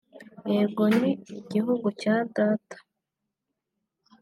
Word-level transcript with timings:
yego 0.51 0.83
ni 0.97 1.11
igihugu 1.41 1.87
cya 2.01 2.15
Data 2.35 2.77